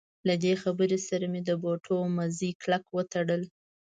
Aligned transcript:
له 0.27 0.35
دې 0.43 0.53
خبرې 0.63 0.99
سره 1.07 1.25
مې 1.31 1.41
د 1.45 1.51
بوټونو 1.61 2.13
مزي 2.17 2.51
کلک 2.61 2.83
وتړل. 2.95 3.41